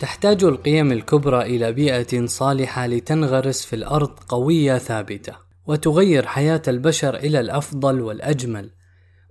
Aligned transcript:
تحتاج 0.00 0.44
القيم 0.44 0.92
الكبرى 0.92 1.42
إلى 1.42 1.72
بيئة 1.72 2.26
صالحة 2.26 2.86
لتنغرس 2.86 3.64
في 3.64 3.76
الأرض 3.76 4.10
قوية 4.28 4.78
ثابتة، 4.78 5.32
وتغير 5.66 6.26
حياة 6.26 6.62
البشر 6.68 7.16
إلى 7.16 7.40
الأفضل 7.40 8.00
والأجمل، 8.00 8.70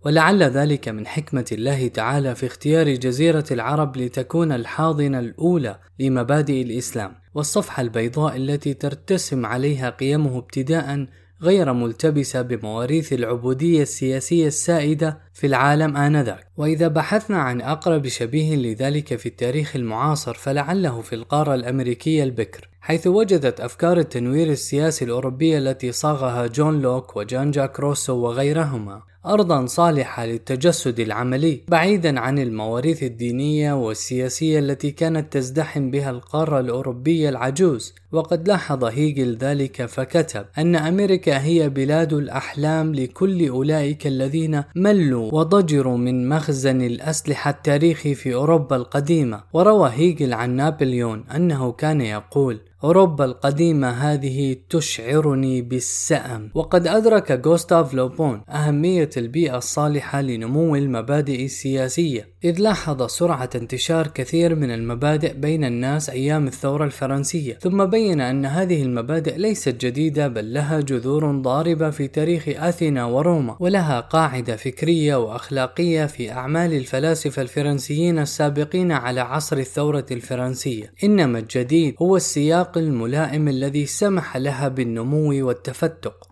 ولعل 0.05 0.43
ذلك 0.43 0.89
من 0.89 1.07
حكمة 1.07 1.45
الله 1.51 1.87
تعالى 1.87 2.35
في 2.35 2.45
اختيار 2.45 2.89
جزيرة 2.89 3.45
العرب 3.51 3.97
لتكون 3.97 4.51
الحاضنة 4.51 5.19
الأولى 5.19 5.79
لمبادئ 5.99 6.61
الإسلام، 6.61 7.15
والصفحة 7.33 7.81
البيضاء 7.81 8.35
التي 8.35 8.73
ترتسم 8.73 9.45
عليها 9.45 9.89
قيمه 9.89 10.37
ابتداء 10.37 11.07
غير 11.41 11.73
ملتبسة 11.73 12.41
بمواريث 12.41 13.13
العبودية 13.13 13.81
السياسية 13.81 14.47
السائدة 14.47 15.19
في 15.37 15.47
العالم 15.47 15.97
آنذاك، 15.97 16.47
وإذا 16.57 16.87
بحثنا 16.87 17.37
عن 17.37 17.61
أقرب 17.61 18.07
شبيه 18.07 18.55
لذلك 18.55 19.15
في 19.15 19.25
التاريخ 19.25 19.75
المعاصر 19.75 20.33
فلعله 20.33 21.01
في 21.01 21.15
القارة 21.15 21.55
الأمريكية 21.55 22.23
البكر، 22.23 22.69
حيث 22.81 23.07
وجدت 23.07 23.59
أفكار 23.59 23.97
التنوير 23.97 24.49
السياسي 24.49 25.05
الأوروبية 25.05 25.57
التي 25.57 25.91
صاغها 25.91 26.47
جون 26.47 26.81
لوك 26.81 27.17
وجان 27.17 27.51
جاك 27.51 27.79
روسو 27.79 28.15
وغيرهما 28.15 29.01
أرضا 29.25 29.65
صالحة 29.65 30.25
للتجسد 30.25 30.99
العملي 30.99 31.61
بعيدا 31.67 32.19
عن 32.19 32.39
المواريث 32.39 33.03
الدينية 33.03 33.73
والسياسية 33.73 34.59
التي 34.59 34.91
كانت 34.91 35.33
تزدحم 35.33 35.91
بها 35.91 36.09
القارة 36.09 36.59
الأوروبية 36.59 37.29
العجوز. 37.29 37.95
وقد 38.11 38.47
لاحظ 38.47 38.83
هيجل 38.83 39.37
ذلك 39.37 39.85
فكتب 39.85 40.45
أن 40.57 40.75
أمريكا 40.75 41.41
هي 41.41 41.69
بلاد 41.69 42.13
الأحلام 42.13 42.95
لكل 42.95 43.47
أولئك 43.47 44.07
الذين 44.07 44.63
ملوا 44.75 45.26
وضجروا 45.33 45.97
من 45.97 46.29
مخزن 46.29 46.81
الأسلحة 46.81 47.51
التاريخي 47.51 48.15
في 48.15 48.33
أوروبا 48.33 48.75
القديمة. 48.75 49.43
وروى 49.53 49.89
هيجل 49.93 50.33
عن 50.33 50.55
نابليون 50.55 51.23
أنه 51.35 51.71
كان 51.71 52.01
يقول 52.01 52.59
أوروبا 52.83 53.25
القديمة 53.25 53.89
هذه 53.89 54.55
تشعرني 54.69 55.61
بالسأم. 55.61 56.51
وقد 56.53 56.87
أدرك 56.87 57.41
غوستاف 57.47 57.93
لوبون 57.93 58.41
أهمية 58.49 59.09
البيئة 59.17 59.57
الصالحة 59.57 60.21
لنمو 60.21 60.75
المبادئ 60.75 61.45
السياسية 61.45 62.27
إذ 62.43 62.59
لاحظ 62.59 63.03
سرعة 63.03 63.49
انتشار 63.55 64.07
كثير 64.07 64.55
من 64.55 64.71
المبادئ 64.71 65.33
بين 65.33 65.63
الناس 65.63 66.09
أيام 66.09 66.47
الثورة 66.47 66.85
الفرنسية 66.85 67.53
ثم 67.53 67.85
بين 67.85 68.21
أن 68.21 68.45
هذه 68.45 68.83
المبادئ 68.83 69.37
ليست 69.37 69.85
جديدة 69.85 70.27
بل 70.27 70.53
لها 70.53 70.79
جذور 70.79 71.31
ضاربة 71.31 71.89
في 71.89 72.07
تاريخ 72.07 72.43
أثينا 72.47 73.05
وروما 73.05 73.57
ولها 73.59 73.99
قاعدة 73.99 74.55
فكرية 74.55 75.15
وأخلاقية 75.15 76.05
في 76.05 76.31
أعمال 76.31 76.73
الفلاسفة 76.73 77.41
الفرنسيين 77.41 78.19
السابقين 78.19 78.91
على 78.91 79.21
عصر 79.21 79.57
الثورة 79.57 80.05
الفرنسية. 80.11 80.93
إنما 81.03 81.39
الجديد 81.39 81.95
هو 82.01 82.15
السياق 82.15 82.66
الملائم 82.75 83.47
الذي 83.47 83.85
سمح 83.85 84.37
لها 84.37 84.67
بالنمو 84.67 85.47
والتفتق. 85.47 86.27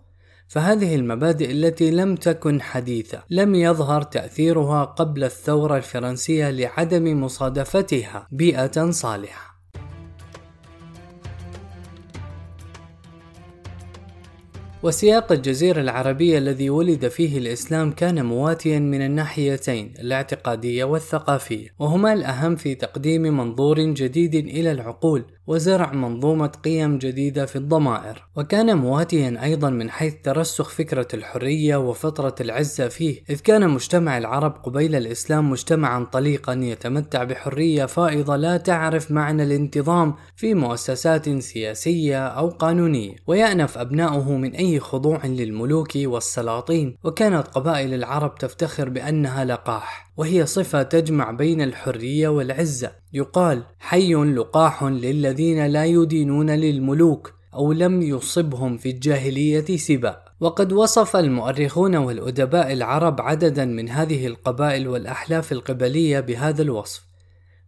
فهذه 0.48 0.94
المبادئ 0.94 1.50
التي 1.50 1.90
لم 1.90 2.16
تكن 2.16 2.62
حديثة 2.62 3.22
لم 3.30 3.54
يظهر 3.54 4.02
تأثيرها 4.02 4.84
قبل 4.84 5.24
الثورة 5.24 5.76
الفرنسية 5.76 6.50
لعدم 6.50 7.24
مصادفتها 7.24 8.28
بيئة 8.32 8.90
صالحة. 8.90 9.56
وسياق 14.82 15.32
الجزيرة 15.32 15.80
العربية 15.80 16.38
الذي 16.38 16.70
ولد 16.70 17.08
فيه 17.08 17.38
الإسلام 17.38 17.92
كان 17.92 18.26
مواتيا 18.26 18.78
من 18.78 19.02
الناحيتين 19.02 19.94
الاعتقادية 19.98 20.84
والثقافية. 20.84 21.68
وهما 21.78 22.12
الأهم 22.12 22.56
في 22.56 22.74
تقديم 22.74 23.22
منظور 23.22 23.80
جديد 23.80 24.34
إلى 24.34 24.72
العقول 24.72 25.24
وزرع 25.46 25.92
منظومة 25.92 26.46
قيم 26.46 26.98
جديدة 26.98 27.46
في 27.46 27.56
الضمائر. 27.56 28.26
وكان 28.36 28.76
مواتيا 28.76 29.38
أيضا 29.42 29.70
من 29.70 29.90
حيث 29.90 30.14
ترسخ 30.22 30.68
فكرة 30.68 31.08
الحرية 31.14 31.76
وفطرة 31.76 32.34
العزة 32.40 32.88
فيه 32.88 33.22
إذ 33.30 33.40
كان 33.40 33.70
مجتمع 33.70 34.18
العرب 34.18 34.52
قبيل 34.64 34.94
الإسلام 34.94 35.50
مجتمعا 35.50 36.04
طليقا 36.12 36.52
يتمتع 36.52 37.24
بحرية 37.24 37.86
فائضة 37.86 38.36
لا 38.36 38.56
تعرف 38.56 39.10
معنى 39.10 39.42
الانتظام 39.42 40.14
في 40.36 40.54
مؤسسات 40.54 41.28
سياسية 41.28 42.26
أو 42.26 42.48
قانونية. 42.48 43.16
ويأنف 43.26 43.78
أبناؤه 43.78 44.36
من 44.36 44.54
أي 44.54 44.80
خضوع 44.80 45.26
للملوك 45.26 45.90
والسلاطين. 45.96 46.96
وكانت 47.04 47.48
قبائل 47.48 47.94
العرب 47.94 48.34
تفتخر 48.34 48.88
بأنها 48.88 49.44
لقاح. 49.44 50.05
وهي 50.16 50.46
صفة 50.46 50.82
تجمع 50.82 51.30
بين 51.30 51.60
الحرية 51.60 52.28
والعزة. 52.28 52.92
يقال 53.12 53.62
حي 53.78 54.14
لقاح 54.14 54.84
للذين 54.84 55.66
لا 55.66 55.84
يدينون 55.84 56.50
للملوك 56.50 57.34
أو 57.54 57.72
لم 57.72 58.02
يصبهم 58.02 58.76
في 58.76 58.90
الجاهلية 58.90 59.76
سباء 59.76 60.26
وقد 60.40 60.72
وصف 60.72 61.16
المؤرخون 61.16 61.96
والأدباء 61.96 62.72
العرب 62.72 63.20
عددا 63.20 63.64
من 63.64 63.88
هذه 63.88 64.26
القبائل 64.26 64.88
والأحلاف 64.88 65.52
القبلية 65.52 66.20
بهذا 66.20 66.62
الوصف. 66.62 67.06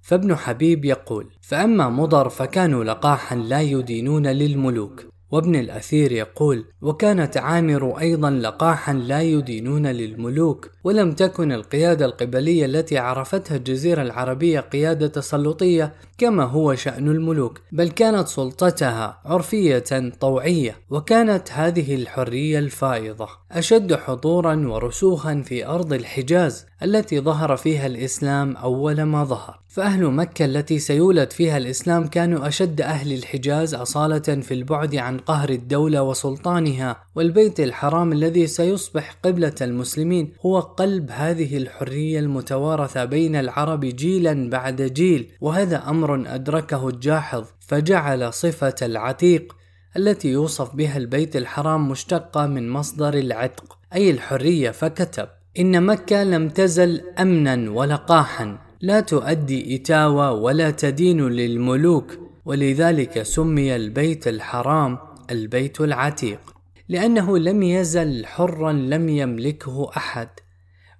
فابن 0.02 0.36
حبيب 0.36 0.84
يقول 0.84 1.30
فأما 1.40 1.88
مضر 1.88 2.28
فكانوا 2.28 2.84
لقاحا 2.84 3.36
لا 3.36 3.60
يدينون 3.60 4.26
للملوك. 4.26 5.04
وابن 5.30 5.56
الأثير 5.56 6.12
يقول 6.12 6.64
وكانت 6.82 7.36
عامر 7.36 8.00
أيضا 8.00 8.30
لقاحا 8.30 8.92
لا 8.92 9.22
يدينون 9.22 9.86
للملوك. 9.86 10.70
ولم 10.88 11.12
تكن 11.12 11.52
القيادة 11.52 12.04
القبلية 12.06 12.64
التي 12.64 12.98
عرفتها 12.98 13.56
الجزيرة 13.56 14.02
العربية 14.02 14.60
قيادة 14.60 15.06
تسلطية 15.06 15.94
كما 16.18 16.44
هو 16.44 16.74
شأن 16.74 17.08
الملوك 17.08 17.60
بل 17.72 17.88
كانت 17.88 18.28
سلطتها 18.28 19.20
عرفية 19.24 20.12
طوعية 20.20 20.76
وكانت 20.90 21.52
هذه 21.52 21.94
الحرية 21.94 22.58
الفائضة 22.58 23.28
أشد 23.52 23.94
حضورا 23.94 24.68
ورسوخا 24.68 25.42
في 25.46 25.66
أرض 25.66 25.92
الحجاز 25.92 26.66
التي 26.82 27.20
ظهر 27.20 27.56
فيها 27.56 27.86
الإسلام 27.86 28.56
أول 28.56 29.02
ما 29.02 29.24
ظهر. 29.24 29.60
فأهل 29.68 30.04
مكة 30.06 30.44
التي 30.44 30.78
سيولد 30.78 31.30
فيها 31.30 31.56
الإسلام 31.56 32.06
كانوا 32.06 32.48
أشد 32.48 32.80
أهل 32.80 33.12
الحجاز 33.12 33.74
أصالة 33.74 34.18
في 34.18 34.54
البعد 34.54 34.96
عن 34.96 35.18
قهر 35.18 35.50
الدولة 35.50 36.02
وسلطانها 36.02 36.96
والبيت 37.14 37.60
الحرام 37.60 38.12
الذي 38.12 38.46
سيصبح 38.46 39.16
قبلة 39.24 39.54
المسلمين 39.60 40.32
هو 40.46 40.58
قلب 40.78 41.10
هذه 41.10 41.56
الحرية 41.56 42.20
المتوارثة 42.20 43.04
بين 43.04 43.36
العرب 43.36 43.80
جيلا 43.80 44.50
بعد 44.50 44.82
جيل 44.82 45.30
وهذا 45.40 45.88
أمر 45.88 46.34
أدركه 46.34 46.88
الجاحظ 46.88 47.44
فجعل 47.60 48.32
صفة 48.32 48.74
العتيق 48.82 49.56
التي 49.96 50.28
يوصف 50.28 50.76
بها 50.76 50.96
البيت 50.96 51.36
الحرام 51.36 51.88
مشتقة 51.88 52.46
من 52.46 52.70
مصدر 52.70 53.14
العتق 53.14 53.78
أي 53.94 54.10
الحرية 54.10 54.70
فكتب 54.70 55.28
إن 55.58 55.82
مكة 55.82 56.24
لم 56.24 56.48
تزل 56.48 57.02
أمنا 57.18 57.70
ولقاحا 57.70 58.58
لا 58.80 59.00
تؤدي 59.00 59.76
إتاوة 59.76 60.32
ولا 60.32 60.70
تدين 60.70 61.28
للملوك 61.28 62.18
ولذلك 62.44 63.22
سمي 63.22 63.76
البيت 63.76 64.28
الحرام 64.28 64.98
البيت 65.30 65.80
العتيق 65.80 66.40
لأنه 66.88 67.38
لم 67.38 67.62
يزل 67.62 68.26
حرا 68.26 68.72
لم 68.72 69.08
يملكه 69.08 69.90
أحد. 69.96 70.28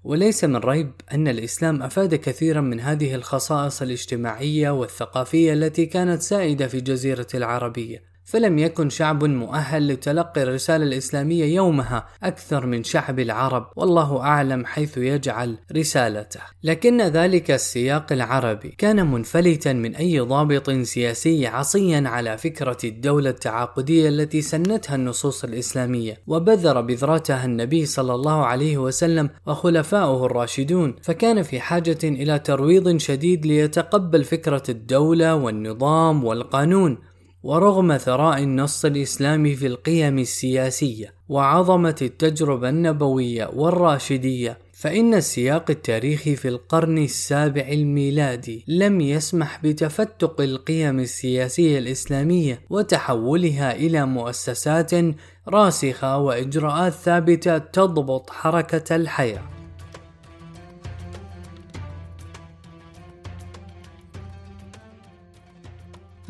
وليس 0.04 0.44
من 0.44 0.56
ريب 0.56 0.92
أن 1.12 1.28
الإسلام 1.28 1.82
أفاد 1.82 2.14
كثيرا 2.14 2.60
من 2.60 2.80
هذه 2.80 3.14
الخصائص 3.14 3.82
الاجتماعية 3.82 4.70
والثقافية 4.70 5.52
التي 5.52 5.86
كانت 5.86 6.22
سائدة 6.22 6.66
في 6.66 6.76
الجزيرة 6.78 7.26
العربية. 7.34 8.07
فلم 8.28 8.58
يكن 8.58 8.90
شعب 8.90 9.24
مؤهل 9.24 9.88
لتلقي 9.88 10.42
الرسالة 10.42 10.84
الإسلامية 10.84 11.54
يومها 11.54 12.06
أكثر 12.22 12.66
من 12.66 12.84
شعب 12.84 13.20
العرب 13.20 13.70
والله 13.76 14.20
أعلم 14.20 14.66
حيث 14.66 14.98
يجعل 14.98 15.58
رسالته. 15.76 16.40
لكن 16.64 17.02
ذلك 17.02 17.50
السياق 17.50 18.12
العربي 18.12 18.74
كان 18.78 19.10
منفلتا 19.10 19.72
من 19.72 19.94
أي 19.94 20.20
ضابط 20.20 20.70
سياسي 20.70 21.46
عصيا 21.46 22.08
على 22.08 22.38
فكرة 22.38 22.76
الدولة 22.84 23.30
التعاقدية 23.30 24.08
التي 24.08 24.42
سنتها 24.42 24.94
النصوص 24.94 25.44
الإسلامية 25.44 26.20
وبذر 26.26 26.80
بذرتها 26.80 27.44
النبي 27.44 27.86
صلى 27.86 28.14
الله 28.14 28.46
عليه 28.46 28.78
وسلم 28.78 29.30
وخلفاؤه 29.46 30.26
الراشدون. 30.26 30.96
فكان 31.02 31.42
في 31.42 31.60
حاجة 31.60 31.98
إلى 32.04 32.38
ترويض 32.38 32.96
شديد 32.96 33.46
ليتقبل 33.46 34.24
فكرة 34.24 34.62
الدولة 34.68 35.34
والنظام 35.34 36.24
والقانون. 36.24 36.98
ورغم 37.42 37.96
ثراء 37.96 38.42
النص 38.42 38.84
الإسلامي 38.84 39.54
في 39.54 39.66
القيم 39.66 40.18
السياسية 40.18 41.14
وعظمة 41.28 41.96
التجربة 42.02 42.68
النبوية 42.68 43.50
والراشدية 43.54 44.58
فإن 44.72 45.14
السياق 45.14 45.70
التاريخي 45.70 46.36
في 46.36 46.48
القرن 46.48 46.98
السابع 46.98 47.68
الميلادي 47.68 48.64
لم 48.68 49.00
يسمح 49.00 49.60
بتفتق 49.62 50.40
القيم 50.40 51.00
السياسية 51.00 51.78
الإسلامية 51.78 52.60
وتحولها 52.70 53.72
إلى 53.72 54.06
مؤسسات 54.06 54.90
راسخة 55.48 56.18
وإجراءات 56.18 56.92
ثابتة 56.92 57.58
تضبط 57.58 58.30
حركة 58.30 58.96
الحياة. 58.96 59.57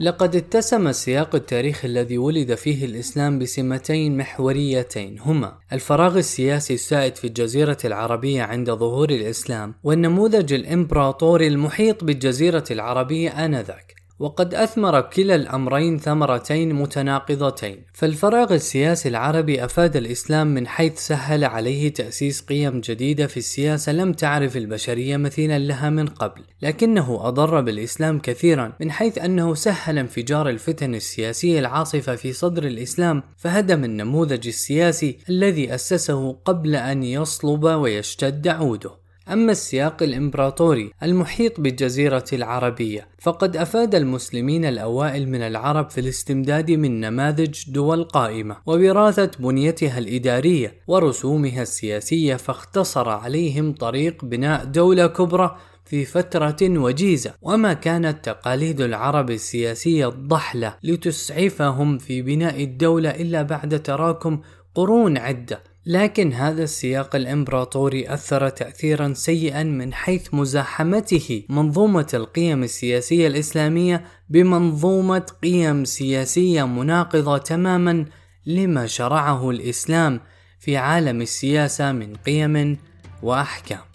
لقد 0.00 0.37
اتسم 0.37 0.89
السياق 0.89 1.35
التاريخي 1.35 1.89
الذي 1.89 2.19
ولد 2.19 2.55
فيه 2.55 2.85
الإسلام 2.85 3.39
بسمتين 3.39 4.17
محوريتين 4.17 5.19
هما 5.19 5.59
الفراغ 5.73 6.19
السياسي 6.19 6.75
السائد 6.75 7.17
في 7.17 7.27
الجزيرة 7.27 7.79
العربية 7.85 8.43
عند 8.43 8.71
ظهور 8.71 9.11
الإسلام 9.11 9.75
والنموذج 9.85 10.53
الإمبراطوري 10.53 11.47
المحيط 11.47 12.05
بالجزيرة 12.05 12.65
العربية 12.71 13.45
آنذاك. 13.45 13.98
وقد 14.19 14.55
أثمر 14.55 15.00
كلا 15.00 15.35
الأمرين 15.35 15.99
ثمرتين 15.99 16.75
متناقضتين. 16.75 17.85
فالفراغ 17.94 18.55
السياسي 18.55 19.09
العربي 19.09 19.65
أفاد 19.65 19.97
الإسلام 19.97 20.47
من 20.47 20.67
حيث 20.67 20.99
سهل 20.99 21.44
عليه 21.44 21.93
تأسيس 21.93 22.41
قيم 22.41 22.81
جديدة 22.81 23.26
في 23.26 23.37
السياسة 23.37 23.93
لم 23.93 24.12
تعرف 24.12 24.56
البشرية 24.56 25.17
مثيلا 25.17 25.59
لها 25.59 25.91
من 25.91 26.06
قبل 26.06 26.43
لكنه 26.62 27.29
أضر 27.29 27.61
بالإسلام 27.61 28.19
كثيرا. 28.19 28.73
من 28.81 28.91
حيث 28.91 29.19
أنه 29.19 29.55
سهل 29.55 29.99
انفجار 29.99 30.49
الفتن 30.49 30.94
السياسية 30.94 31.59
العاصفة 31.59 32.17
في 32.17 32.32
صدر 32.32 32.64
الإسلام 32.67 33.23
فهدم 33.37 33.85
النموذج 33.85 34.47
السياسي 34.47 35.19
الذي 35.29 35.75
أسسه 35.75 36.32
قبل 36.32 36.76
أن 36.76 37.03
يصلب 37.03 37.64
ويشتد 37.64 38.49
عوده. 38.49 39.07
أما 39.32 39.52
السياق 39.52 40.02
الإمبراطوري 40.02 40.92
المحيط 41.02 41.60
بالجزيرة 41.60 42.25
العربية 42.32 43.08
فقد 43.19 43.56
أفاد 43.56 43.94
المسلمين 43.94 44.64
الأوائل 44.64 45.28
من 45.28 45.42
العرب 45.42 45.90
في 45.90 46.00
الاستمداد 46.00 46.70
من 46.70 47.00
نماذج 47.00 47.70
دول 47.70 48.04
قائمة 48.04 48.56
ووراثة 48.66 49.30
بنيتها 49.38 49.98
الإدارية 49.98 50.75
ورسومها 50.86 51.62
السياسية 51.62 52.36
فاختصر 52.36 53.08
عليهم 53.08 53.72
طريق 53.72 54.25
بناء 54.25 54.64
دولة 54.64 55.06
كبرى 55.06 55.56
في 55.84 56.04
فترة 56.04 56.56
وجيزة. 56.62 57.34
وما 57.42 57.72
كانت 57.72 58.25
تقاليد 58.25 58.80
العرب 58.80 59.30
السياسية 59.30 60.08
الضحلة 60.08 60.75
لتسعفهم 60.82 61.98
في 61.98 62.22
بناء 62.22 62.64
الدولة 62.64 63.10
إلا 63.10 63.42
بعد 63.42 63.82
تراكم 63.82 64.40
قرون 64.75 65.19
عدة 65.19 65.62
لكن 65.88 66.32
هذا 66.32 66.62
السياق 66.62 67.17
الإمبراطوري 67.17 68.14
أثر 68.14 68.49
تاثيرا 68.49 69.12
سيئا 69.14 69.62
من 69.62 69.94
حيث 69.94 70.35
مزاحمته 70.35 71.44
منظومة 71.49 72.06
القيم 72.14 72.62
السياسية 72.62 73.26
الإسلامية 73.26 74.05
بمنظومة 74.29 75.26
قيم 75.43 75.85
سياسية 75.85 76.67
مناقضة 76.67 77.38
تماما 77.38 78.05
لما 78.46 78.87
شرعه 78.87 79.50
الإسلام 79.50 80.20
في 80.61 80.76
عالم 80.76 81.20
السياسة 81.20 81.93
من 81.93 82.14
قيم 82.17 82.76
وأحكام. 83.23 83.88